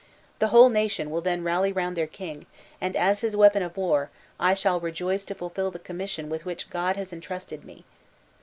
The 0.39 0.47
whole 0.47 0.69
nation 0.69 1.11
will 1.11 1.21
then 1.21 1.43
rally 1.43 1.71
round 1.71 1.95
their 1.95 2.07
king; 2.07 2.47
and 2.81 2.95
as 2.95 3.21
his 3.21 3.35
weapon 3.35 3.61
of 3.61 3.77
war, 3.77 4.09
I 4.39 4.55
shall 4.55 4.79
rejoice 4.79 5.23
to 5.25 5.35
fulfill 5.35 5.69
the 5.69 5.77
commission 5.77 6.27
with 6.27 6.43
which 6.43 6.71
God 6.71 6.95
has 6.95 7.13
intrusted 7.13 7.63
me!" 7.63 7.85